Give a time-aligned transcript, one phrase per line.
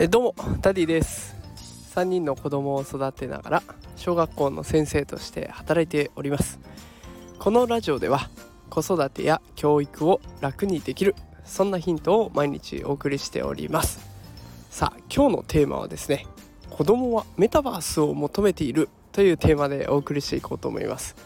[0.00, 1.34] えどうもダディです。
[1.96, 3.62] 3人の子供を育てながら
[3.96, 6.60] 小学校の先生として働いております。
[7.40, 8.30] このラジオでは
[8.70, 13.98] 子育てや教育を楽にできるそんなヒントを毎日お送りしております。
[14.70, 16.26] さあ今日のテーマはですね
[16.70, 21.16] 子供はメタバースを求めているというテーマでお送りしていこうと思います、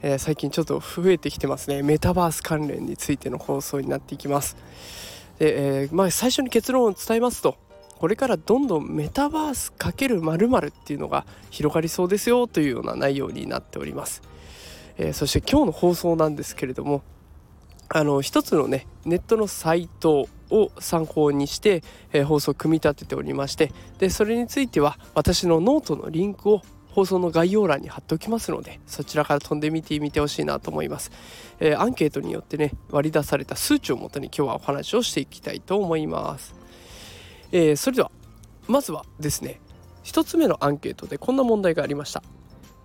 [0.00, 1.82] えー、最近ちょっと増えてきてますね。
[1.82, 4.56] メタバース関連についての放送になっていきます。
[5.38, 7.56] で、えー、まあ、最初に結論を伝えますと
[8.04, 14.20] これからどんどんメタバース×〇〇っていうのが広がりそうですよというような内容になっております、
[14.98, 17.02] えー、そして今日の放送なんですけれども
[17.88, 31.10] あの一つのねネットのサイトを参考にして、えー、放送を組み立てておりましてでそれについては私のノートのリンクを放送の概要欄に貼っておきますのでそちらから飛んでみてみてほしいなと思います、
[31.58, 36.63] えー、アンケートによってね割り出された数値をもとに今日はお話をしていきたいと思います。
[37.54, 38.10] えー、それでは
[38.66, 39.60] まずはですね
[40.02, 42.22] 1つ目のアンケートでこんな問題がありました。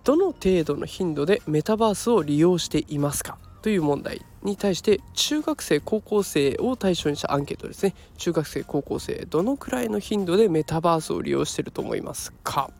[0.06, 7.94] どの程度の頻度でメタバースを利用していますかという問題に対して中学生高校生を対象にしたアンケートですね。
[8.18, 12.72] 中学生高校生どのくらいの頻度でメタバースを利用していると思いますか、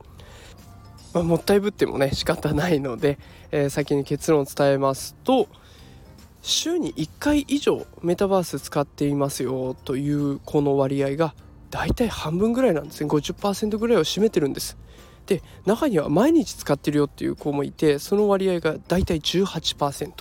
[1.14, 3.18] まあ、もったいぶってもね仕方ないので、
[3.52, 5.50] えー、先に結論を伝えますと
[6.42, 11.34] 週に1回以上メタバース使っていますよというこの割合が
[11.70, 13.10] 大体半分ぐらいなんですね。
[13.10, 14.78] 50%ぐらいを占めてるんです。
[15.28, 20.12] で中には毎日使ってるよっていう子もいてその割合が大体18%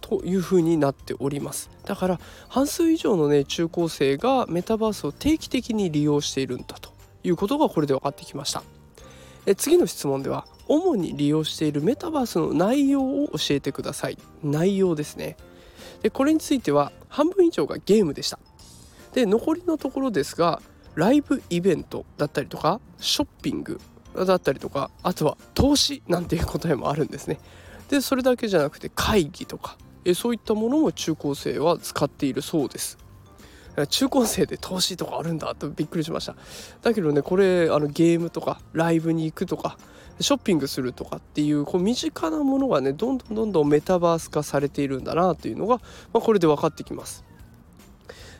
[0.00, 1.70] というふうになっております。
[1.84, 6.90] だから半数以上のね中高生がメタバースを定期的に利用しているんだと
[7.22, 8.64] いうことがこれで分かってきました。
[9.46, 14.18] え次の質問では主に利用しているメタバースの内容を教えてください。
[14.42, 15.36] 内容ですね。
[16.02, 18.40] でこれについては半分以上がゲームでした。
[19.12, 20.60] で残りのところですが
[20.94, 23.80] ライブイベントだったりとかショッピング
[24.14, 27.38] だったりとかあとは投資なんていう答えもあるんですね。
[27.88, 32.98] でそれだけじゃなくて会議とかえそういったものも中高生は使っているそうです。
[33.88, 36.34] 中高生で投資とかあるんだとびっくりしました
[36.82, 39.78] だけどねこれあのゲームとかライブに行くとか
[40.20, 45.76] ショッピングするとかっていうこう身近なものがねどんどんどんどんメタバース化されているんだなというのが、
[46.12, 47.24] まあ、これで分かってきます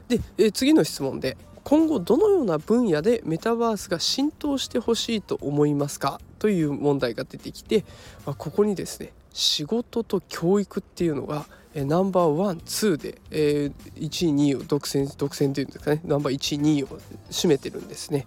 [0.09, 1.39] でえ次の質問で
[1.71, 6.21] 今後どのような分野でメタバースが浸透してほしいと思いますか？
[6.41, 7.85] という問題が出てきて、
[8.27, 16.87] まあ、ここにですね仕事と教育っていうのがえナンバーワンツーで、えー、1位2位を独占独占というんですかねナンバー1位2位を
[17.31, 18.27] 占めてるんですね。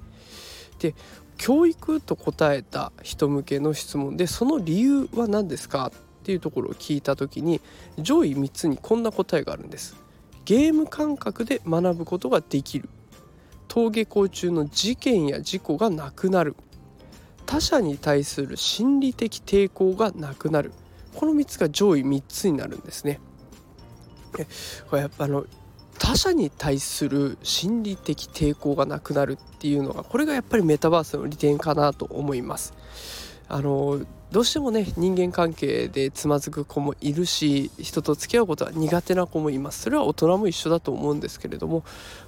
[0.80, 0.96] で
[1.38, 7.60] 教育と答えた人向けの質問でその理由は何ですかっていうところを聞いた時に
[8.00, 9.98] 上位3つにこんな答えがあるんです。
[10.46, 12.88] ゲーム感覚で学ぶことができる
[13.76, 16.56] 登下校中の事件や事故がなくなる
[17.48, 20.72] 他者に対する心理的抵抗がなくなる
[21.16, 23.20] この3つが上位3つになるんですね。
[24.90, 25.48] これやっぱあの
[25.98, 32.76] 他者に対する心理的抵抗がなくなるっていうのがこれがやっぱりメタバースの利点かなと思います。
[33.48, 39.84] あのどうしてもね人間関係でつまずく子もいるし人と付き合うことは苦手な子もいます。
[39.84, 41.84] それは大人も一緒だと思うんですけれども、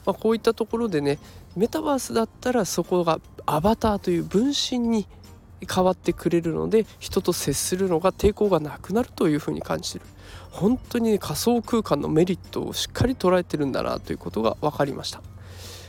[0.05, 1.17] まあ、こういったところでね
[1.55, 5.07] メタバースだったらそこがアバターという分身に
[5.67, 10.05] 変わってくれるので人と接するのが抵抗がなくなるというふうに感じてる。
[10.51, 15.23] 本当に、ね、仮想空間のメリットをしっかり捉えてるんだなということが分かりました。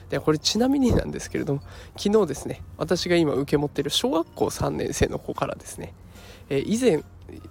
[0.08, 1.60] でこれちなみになんですけれども
[1.98, 5.92] 昨日ですね私が今受け持っている小学校3年生の子からですね
[6.48, 7.02] え、以前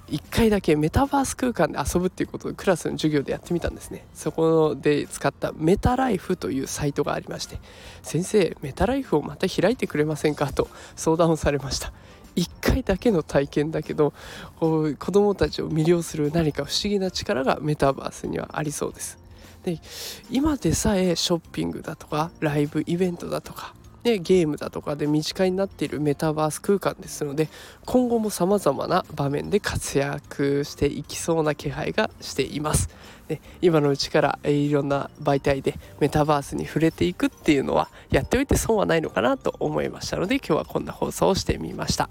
[0.09, 4.05] 1回だけメタバース空間で遊ぶっていうことをクラスの授業でやってみたんですね。
[4.13, 7.59] そこで使ったメタライフというサイトがありまして
[8.01, 10.53] 先生メタライフをまた開いてくれませんか？
[10.53, 11.91] と相談をされました。
[12.37, 14.13] 1回だけの体験だけど
[14.59, 19.17] 子どもたちを魅了する何か不思議な力がメタバースにはありそうです。
[19.63, 19.81] で
[20.29, 23.73] 今でさえショッピングだとかライブイベントだとか
[24.05, 27.49] でゲームだとかで身近になっているメタバース空間ですので
[27.85, 32.87] 今後もさまざまな場面で活躍していきそうな気配がしています。
[33.27, 42.07] で今のうちからいろんな媒体でメタバースに触れていくっていうのはやっておいて損はないのかなと思いましたので今日はこんな放送をしてみました。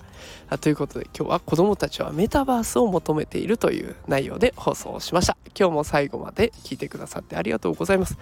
[0.61, 5.37] ということで今日は子どもたちはメタバースを求めているという内容で放送をしました。
[5.56, 8.19] 今日も最後まで聞いてくださってありがとうございます。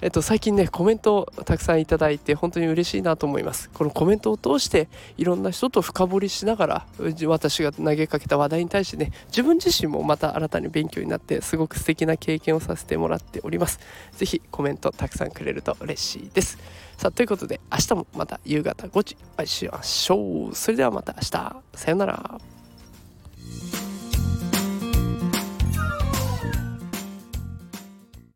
[0.00, 3.70] えっと、最近ねコメントをたくさんいただいて本当に嬉しいなと思います。
[3.70, 6.86] このコメントを通していろんな人と深掘りしながら
[7.26, 13.78] 私が投げかけた話題に対してね自分自身もまた新たに勉強になってすごく素敵な経験をさせてもらっております。
[14.12, 16.58] 是非コメントたくさんくれると嬉しいです。
[16.96, 20.54] さあということで明日もまた夕方5時お会いしましょう。
[20.54, 21.30] それではまた明日。
[21.74, 22.53] さようなら。